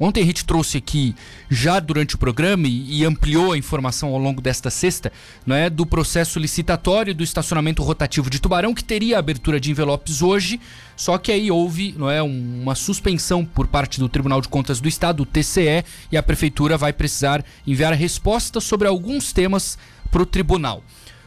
[0.00, 1.14] Ontem a gente trouxe aqui,
[1.50, 5.12] já durante o programa, e, e ampliou a informação ao longo desta sexta,
[5.44, 10.22] não é, do processo licitatório do estacionamento rotativo de Tubarão, que teria abertura de envelopes
[10.22, 10.60] hoje,
[10.96, 14.88] só que aí houve não é, uma suspensão por parte do Tribunal de Contas do
[14.88, 19.78] Estado, o TCE, e a Prefeitura vai precisar enviar respostas sobre alguns temas
[20.10, 20.82] para o tribunal.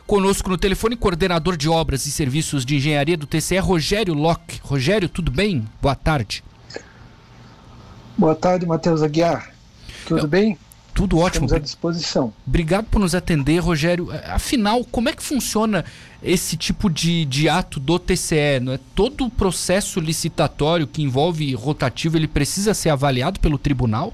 [0.07, 4.59] Conosco no telefone, coordenador de obras e serviços de engenharia do TCE, Rogério Locke.
[4.61, 5.65] Rogério, tudo bem?
[5.81, 6.43] Boa tarde.
[8.17, 9.51] Boa tarde, Matheus Aguiar.
[10.05, 10.57] Tudo Eu, bem?
[10.93, 11.45] Tudo ótimo.
[11.45, 12.33] Estamos à disposição.
[12.45, 14.09] Obrigado por nos atender, Rogério.
[14.27, 15.85] Afinal, como é que funciona
[16.21, 18.59] esse tipo de, de ato do TCE?
[18.61, 18.79] Não é?
[18.93, 24.13] Todo o processo licitatório que envolve rotativo, ele precisa ser avaliado pelo tribunal?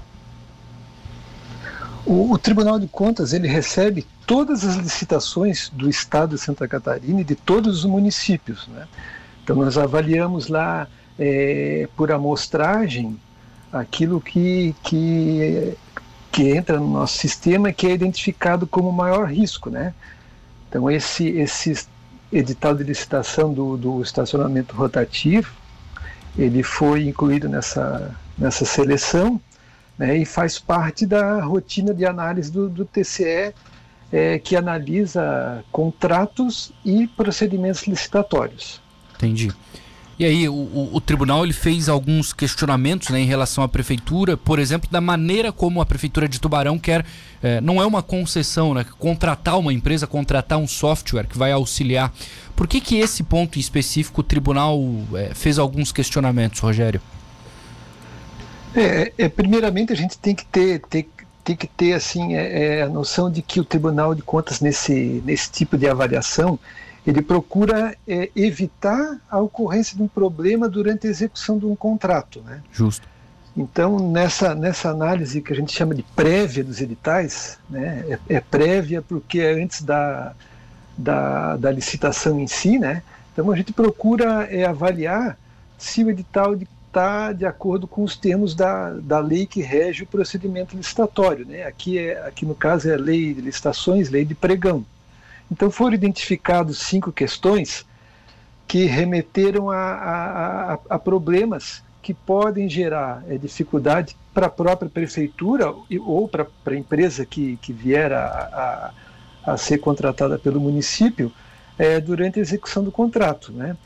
[2.06, 7.20] O, o, Tribunal de Contas ele recebe todas as licitações do Estado de Santa Catarina
[7.20, 8.66] e de todos os municípios.
[8.68, 8.86] Né?
[9.44, 10.88] Então nós avaliamos lá
[11.18, 13.18] é, por amostragem
[13.72, 15.76] aquilo que, que,
[16.32, 19.70] que entra no nosso sistema que é identificado como maior risco.
[19.70, 19.94] Né?
[20.68, 21.86] Então esse, esse
[22.32, 25.52] edital de licitação do, do estacionamento rotativo
[26.38, 29.40] ele foi incluído nessa, nessa seleção
[29.98, 33.52] né, e faz parte da rotina de análise do, do TCE,
[34.12, 38.80] é, que analisa contratos e procedimentos licitatórios.
[39.16, 39.52] Entendi.
[40.18, 44.36] E aí, o, o, o, tribunal ele fez alguns questionamentos né, em relação à prefeitura,
[44.36, 47.06] por exemplo, da maneira como a prefeitura de Tubarão quer.
[47.40, 48.84] É, não é uma concessão, né?
[48.98, 52.12] Contratar uma empresa, contratar um software que vai auxiliar.
[52.56, 54.80] Por que, que esse ponto em específico o tribunal
[55.14, 57.00] é, fez alguns questionamentos, Rogério?
[58.74, 61.08] É, é, primeiramente a gente tem que ter, ter
[61.44, 65.22] tem que ter assim é, é, a noção de que o Tribunal de Contas nesse
[65.24, 66.58] nesse tipo de avaliação
[67.06, 72.42] ele procura é, evitar a ocorrência de um problema durante a execução de um contrato,
[72.42, 72.62] né?
[72.72, 73.08] Justo.
[73.56, 78.18] Então nessa nessa análise que a gente chama de prévia dos editais, né?
[78.28, 80.34] É, é prévia porque é antes da,
[80.96, 83.02] da da licitação em si, né?
[83.32, 85.38] Então a gente procura é, avaliar
[85.76, 90.02] se o edital de está de acordo com os termos da, da lei que rege
[90.02, 91.46] o procedimento licitatório.
[91.46, 91.62] Né?
[91.62, 94.84] Aqui, é, aqui, no caso, é a lei de licitações, lei de pregão.
[95.50, 97.86] Então, foram identificados cinco questões
[98.66, 104.88] que remeteram a, a, a, a problemas que podem gerar é, dificuldade para a própria
[104.88, 108.92] prefeitura ou para a empresa que, que vier a,
[109.44, 111.32] a, a, ser contratada pelo município
[111.78, 113.52] é, durante a execução do contrato.
[113.52, 113.76] Né?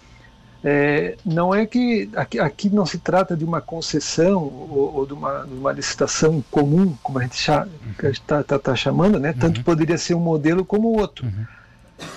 [0.65, 5.13] É, não é que aqui, aqui, não se trata de uma concessão ou, ou de,
[5.13, 9.33] uma, de, uma, licitação comum, como a gente está tá, tá chamando, né?
[9.33, 9.65] tanto uhum.
[9.65, 11.27] poderia ser um modelo como o outro.
[11.27, 11.47] Uhum.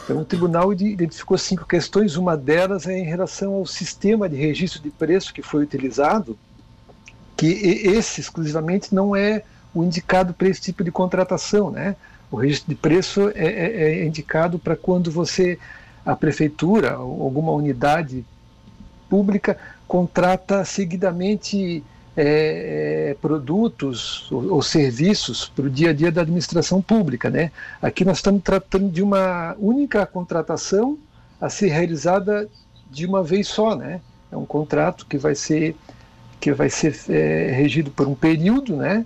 [0.04, 4.82] Então, o tribunal identificou cinco questões, uma delas é em relação ao sistema de registro
[4.82, 6.38] de preço que foi utilizado,
[7.36, 11.72] que esse exclusivamente não é o indicado para esse tipo de contratação.
[11.72, 11.96] Né?
[12.32, 15.58] O registro de preço é, é, é indicado para quando você,
[16.06, 18.24] a prefeitura, ou alguma unidade
[19.16, 21.82] pública contrata seguidamente
[22.18, 27.30] é, é, produtos ou, ou serviços para o dia a dia da administração pública.
[27.30, 27.50] Né?
[27.82, 30.98] Aqui nós estamos tratando de uma única contratação
[31.40, 32.50] a ser realizada
[32.92, 33.74] de uma vez só.
[33.74, 34.02] Né?
[34.30, 35.78] É um contrato que vai ser,
[36.42, 39.06] que vai ser é, regido por um período né?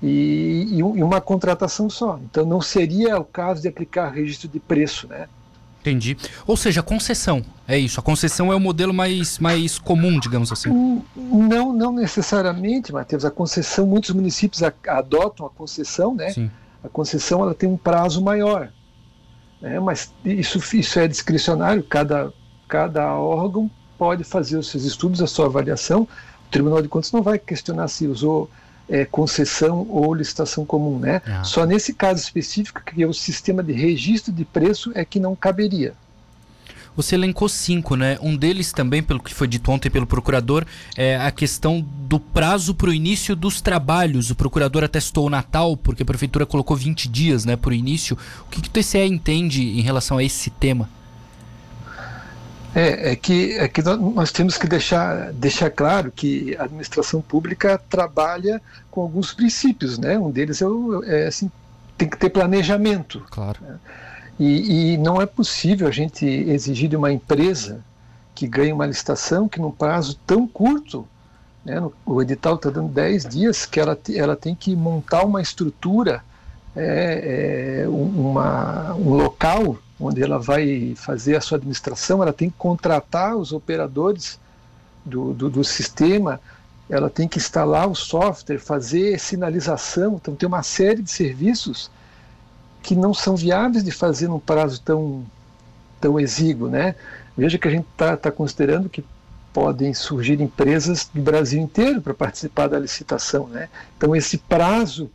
[0.00, 2.18] E, e, uma contratação só.
[2.24, 5.08] Então não seria o caso de aplicar registro de preço.
[5.08, 5.28] Né?
[5.82, 6.16] Entendi.
[6.46, 7.44] Ou seja, concessão.
[7.66, 7.98] É isso.
[7.98, 10.70] A concessão é o modelo mais, mais comum, digamos assim.
[10.70, 13.24] Hum, não, não necessariamente, Matheus.
[13.24, 16.30] A concessão, muitos municípios adotam a concessão, né?
[16.30, 16.50] Sim.
[16.84, 18.70] A concessão ela tem um prazo maior.
[19.60, 19.80] Né?
[19.80, 21.82] Mas isso, isso é discricionário.
[21.82, 22.32] Cada,
[22.68, 26.02] cada órgão pode fazer os seus estudos, a sua avaliação.
[26.02, 28.48] O Tribunal de Contas não vai questionar se usou
[28.92, 31.22] é, concessão ou licitação comum, né?
[31.26, 31.42] Ah.
[31.42, 35.34] Só nesse caso específico que é o sistema de registro de preço é que não
[35.34, 35.94] caberia.
[36.94, 38.18] Você elencou cinco, né?
[38.20, 42.74] Um deles também, pelo que foi dito ontem pelo procurador, é a questão do prazo
[42.74, 44.30] para o início dos trabalhos.
[44.30, 48.18] O procurador atestou o Natal, porque a prefeitura colocou 20 dias né, para o início.
[48.46, 50.86] O que, que o TCE entende em relação a esse tema?
[52.74, 57.80] É, é que, é que nós temos que deixar, deixar claro que a administração pública
[57.90, 60.18] trabalha com alguns princípios, né?
[60.18, 61.50] Um deles é, o, é assim,
[61.98, 63.22] tem que ter planejamento.
[63.30, 63.58] Claro.
[63.60, 63.76] Né?
[64.40, 67.80] E, e não é possível a gente exigir de uma empresa
[68.34, 71.06] que ganhe uma licitação que num prazo tão curto,
[71.64, 75.42] né, no, o edital está dando 10 dias, que ela, ela tem que montar uma
[75.42, 76.24] estrutura,
[76.74, 82.56] é, é, uma, um local onde ela vai fazer a sua administração, ela tem que
[82.58, 84.38] contratar os operadores
[85.04, 86.40] do, do, do sistema,
[86.90, 91.90] ela tem que instalar o software, fazer sinalização, então tem uma série de serviços
[92.82, 95.24] que não são viáveis de fazer num prazo tão,
[96.00, 96.96] tão exíguo, né?
[97.36, 99.04] Veja que a gente está tá considerando que
[99.52, 103.68] podem surgir empresas do Brasil inteiro para participar da licitação, né?
[103.96, 105.10] Então esse prazo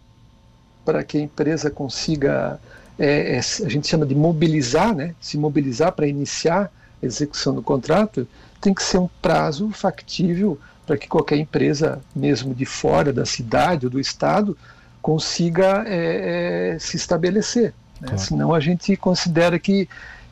[0.85, 2.59] para que a empresa consiga,
[2.99, 5.13] é, é, a gente chama de mobilizar, né?
[5.19, 6.71] Se mobilizar para iniciar
[7.01, 8.27] a execução do contrato,
[8.59, 13.85] tem que ser um prazo factível para que qualquer empresa, mesmo de fora da cidade
[13.85, 14.57] ou do estado,
[15.01, 17.73] consiga é, é, se estabelecer.
[18.01, 18.07] Né?
[18.07, 18.17] Claro.
[18.17, 19.87] Senão a gente considera que,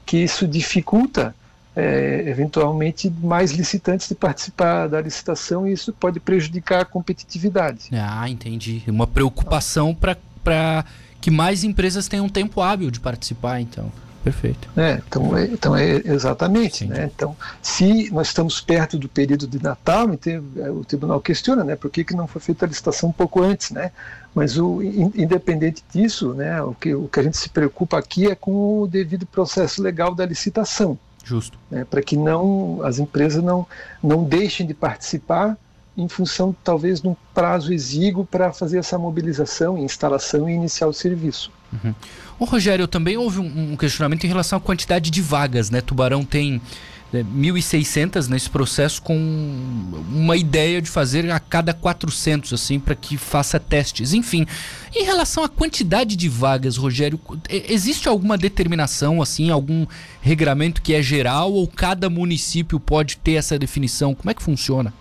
[0.06, 1.36] que isso dificulta
[1.76, 7.90] é, eventualmente mais licitantes de participar da licitação e isso pode prejudicar a competitividade.
[7.92, 8.82] Ah, entendi.
[8.88, 10.86] Uma preocupação para
[11.26, 13.92] que mais empresas tenham tempo hábil de participar, então.
[14.24, 14.70] Perfeito.
[14.78, 16.86] É, então, é, então é exatamente.
[16.86, 17.10] Né?
[17.16, 20.08] Então, se nós estamos perto do período de Natal,
[20.72, 23.72] o tribunal questiona, né, por que, que não foi feita a licitação um pouco antes,
[23.72, 23.92] né?
[24.36, 28.36] Mas o, independente disso, né, o que, o que a gente se preocupa aqui é
[28.36, 30.96] com o devido processo legal da licitação.
[31.24, 31.58] Justo.
[31.72, 33.66] Né, para que não as empresas não,
[34.04, 35.58] não deixem de participar
[35.98, 40.94] em função talvez de um prazo exíguo para fazer essa mobilização, instalação e iniciar o
[40.94, 41.52] serviço.
[41.72, 41.94] Uhum.
[42.40, 45.80] O Rogério, também houve um, um, questionamento em relação à quantidade de vagas, né?
[45.80, 46.62] Tubarão tem
[47.14, 49.16] né, 1.600 nesse processo com
[50.12, 54.14] uma ideia de fazer a cada 400, assim, para que faça testes.
[54.14, 54.46] Enfim,
[54.94, 57.20] em relação à quantidade de vagas, Rogério,
[57.50, 59.86] existe alguma determinação, assim, algum
[60.22, 64.14] regramento que é geral ou cada município pode ter essa definição?
[64.14, 64.94] Como é que funciona?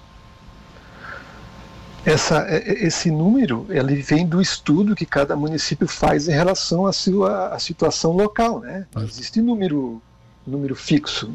[2.04, 6.86] Essa, é, é, esse número ele vem do estudo que cada município faz em relação
[6.86, 8.86] à sua à situação local, né?
[8.94, 10.02] Não existe número
[10.46, 11.32] número fixo.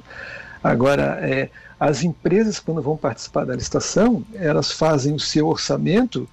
[0.64, 1.50] Agora, é,
[1.80, 6.30] as empresas quando vão participar da licitação, elas fazem o seu orçamento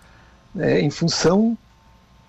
[0.58, 1.56] é, em função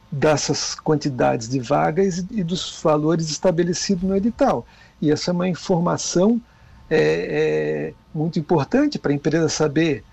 [0.09, 4.65] dessas quantidades de vagas e dos valores estabelecidos no edital.
[5.01, 6.41] E essa é uma informação
[6.89, 10.05] é, é muito importante para a empresa saber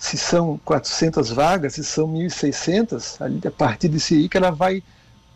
[0.00, 4.82] se são 400 vagas, se são 1.600, a partir disso aí que ela vai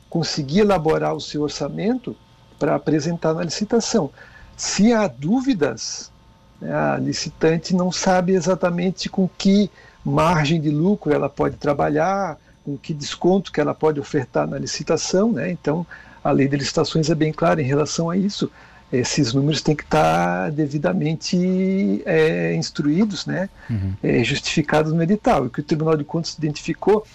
[0.08, 2.16] conseguir elaborar o seu orçamento
[2.58, 4.10] para apresentar na licitação.
[4.56, 6.10] Se há dúvidas,
[6.58, 9.70] né, a licitante não sabe exatamente com que
[10.02, 15.30] margem de lucro ela pode trabalhar, com que desconto que ela pode ofertar na licitação,
[15.30, 15.50] né?
[15.50, 15.86] Então,
[16.22, 18.50] a lei de licitações é bem clara em relação a isso
[18.96, 23.94] esses números têm que estar devidamente é, instruídos, né, uhum.
[24.02, 25.44] é, justificados no edital.
[25.44, 27.06] O que o Tribunal de Contas identificou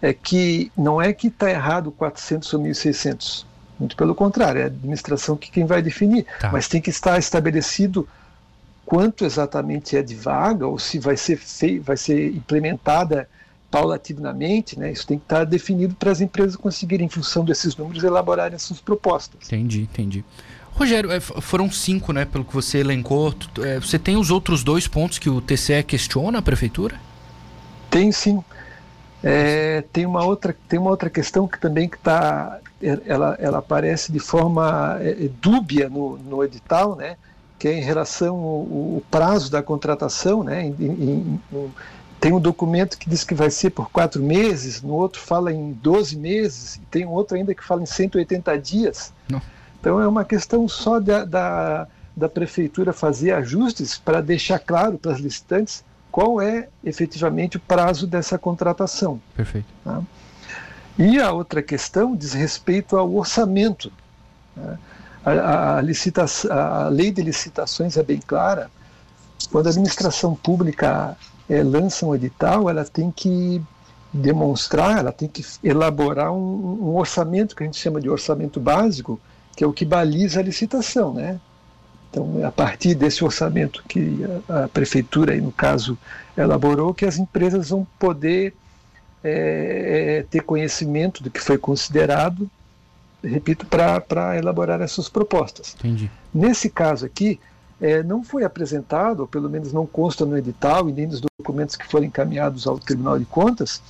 [0.00, 3.44] é que não é que está errado 400 ou 1.600,
[3.78, 6.50] muito pelo contrário, é a administração que quem vai definir, tá.
[6.52, 8.06] mas tem que estar estabelecido
[8.84, 11.40] quanto exatamente é de vaga ou se vai ser
[11.80, 13.28] vai ser implementada
[13.74, 14.92] paulatinamente, né?
[14.92, 18.62] Isso tem que estar definido para as empresas conseguirem, em função desses números, elaborarem as
[18.62, 19.48] suas propostas.
[19.48, 20.24] Entendi, entendi.
[20.70, 22.24] Rogério, é, foram cinco, né?
[22.24, 23.34] Pelo que você elencou.
[23.64, 27.00] É, você tem os outros dois pontos que o TCE questiona a prefeitura?
[27.90, 28.44] Tem sim.
[29.24, 32.60] É, tem uma outra tem uma outra questão que também que está
[33.06, 37.16] ela, ela aparece de forma é, dúbia no, no edital, né?
[37.58, 40.64] Que é em relação ao, ao prazo da contratação, né?
[40.64, 41.70] Em, em, em,
[42.24, 45.72] tem um documento que diz que vai ser por quatro meses, no outro fala em
[45.72, 49.12] 12 meses, e tem um outro ainda que fala em 180 dias.
[49.28, 49.42] Não.
[49.78, 55.12] Então é uma questão só da, da, da prefeitura fazer ajustes para deixar claro para
[55.12, 59.20] as licitantes qual é efetivamente o prazo dessa contratação.
[59.36, 59.68] Perfeito.
[59.84, 60.00] Tá?
[60.98, 63.92] E a outra questão diz respeito ao orçamento.
[64.56, 64.78] Né?
[65.26, 68.70] A, a, licitação, a lei de licitações é bem clara.
[69.52, 71.14] Quando a administração pública
[71.48, 73.60] é, lança um edital, ela tem que
[74.12, 79.20] demonstrar, ela tem que elaborar um, um orçamento que a gente chama de orçamento básico,
[79.56, 81.40] que é o que baliza a licitação, né?
[82.10, 85.98] Então, a partir desse orçamento que a, a prefeitura, aí, no caso,
[86.36, 88.54] elaborou, que as empresas vão poder
[89.22, 92.48] é, é, ter conhecimento do que foi considerado,
[93.22, 95.74] repito, para elaborar essas propostas.
[95.78, 96.08] Entendi.
[96.32, 97.40] Nesse caso aqui,
[97.80, 101.76] é, não foi apresentado, ou pelo menos não consta no edital e nem nos documentos
[101.76, 103.82] que foram encaminhados ao Tribunal de Contas,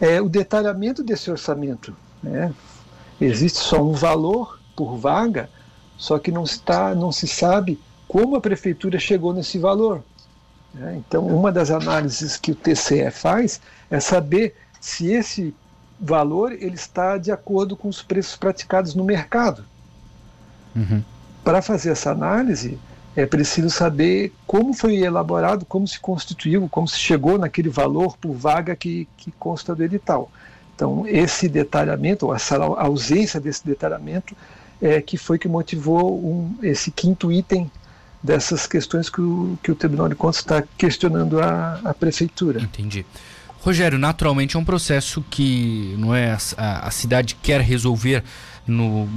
[0.00, 1.94] é, o detalhamento desse orçamento.
[2.22, 2.52] Né?
[3.20, 5.50] Existe só um valor por vaga,
[5.96, 10.02] só que não, está, não se sabe como a prefeitura chegou nesse valor.
[10.72, 10.96] Né?
[10.98, 15.54] Então, uma das análises que o TCE faz é saber se esse
[16.00, 19.64] valor ele está de acordo com os preços praticados no mercado.
[20.74, 21.02] Uhum.
[21.42, 22.78] Para fazer essa análise,
[23.18, 28.32] é preciso saber como foi elaborado, como se constituiu, como se chegou naquele valor por
[28.32, 30.30] vaga que, que consta do edital.
[30.72, 34.36] Então, esse detalhamento, ou essa ausência desse detalhamento,
[34.80, 37.68] é que foi que motivou um, esse quinto item
[38.22, 42.60] dessas questões que o, que o Tribunal de Contas está questionando a, a Prefeitura.
[42.60, 43.04] Entendi.
[43.60, 48.22] Rogério, naturalmente é um processo que não é a, a cidade quer resolver
[48.68, 49.08] no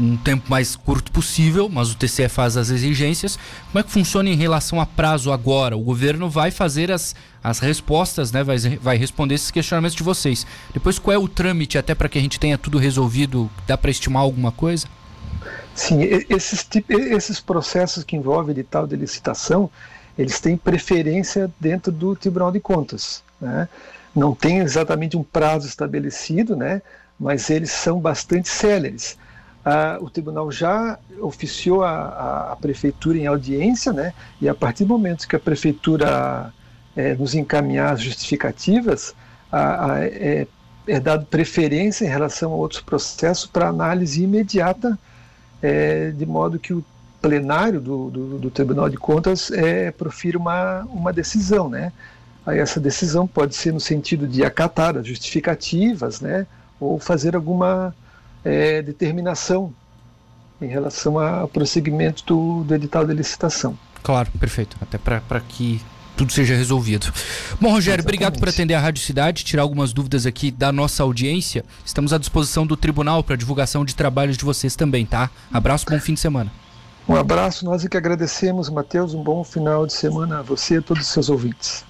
[0.00, 3.38] um tempo mais curto possível, mas o TCE faz as exigências.
[3.70, 5.76] Como é que funciona em relação a prazo agora?
[5.76, 7.14] O governo vai fazer as,
[7.44, 8.42] as respostas, né?
[8.42, 10.46] vai, vai responder esses questionamentos de vocês.
[10.72, 13.50] Depois, qual é o trâmite até para que a gente tenha tudo resolvido?
[13.66, 14.88] Dá para estimar alguma coisa?
[15.74, 16.00] Sim,
[16.30, 19.70] esses, esses processos que envolvem edital de licitação,
[20.18, 23.22] eles têm preferência dentro do Tribunal de Contas.
[23.40, 23.68] Né?
[24.14, 26.82] Não tem exatamente um prazo estabelecido, né?
[27.18, 29.18] mas eles são bastante céleres.
[29.64, 34.12] Ah, o tribunal já oficiou a, a, a, prefeitura em audiência, né?
[34.40, 36.52] e a partir do momento que a prefeitura
[36.94, 39.14] é, nos encaminhar as justificativas,
[39.50, 40.46] a, a, é,
[40.86, 44.98] é dado preferência em relação a outros processos para análise imediata,
[45.60, 46.84] é, de modo que o
[47.20, 51.68] plenário do, do, do Tribunal de Contas é, profira uma, uma decisão.
[51.68, 51.92] Né?
[52.46, 56.46] Aí essa decisão pode ser no sentido de acatar as justificativas, né?
[56.80, 57.94] ou fazer alguma
[58.44, 59.72] é, determinação
[60.60, 63.76] em relação ao prosseguimento do, do edital de licitação.
[64.02, 64.76] Claro, perfeito.
[64.80, 65.80] Até para que
[66.16, 67.12] tudo seja resolvido.
[67.60, 68.02] Bom, Rogério, Exatamente.
[68.02, 71.64] obrigado por atender a Rádio Cidade, tirar algumas dúvidas aqui da nossa audiência.
[71.84, 75.28] Estamos à disposição do tribunal para divulgação de trabalhos de vocês também, tá?
[75.52, 76.50] Abraço, bom fim de semana.
[77.08, 79.12] Um abraço, nós é que agradecemos, Matheus.
[79.12, 81.84] Um bom final de semana a você e a todos os seus ouvintes.